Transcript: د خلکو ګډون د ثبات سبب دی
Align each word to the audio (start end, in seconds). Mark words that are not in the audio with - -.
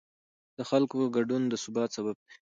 د 0.57 0.59
خلکو 0.69 0.97
ګډون 1.15 1.43
د 1.47 1.53
ثبات 1.63 1.89
سبب 1.97 2.15
دی 2.25 2.33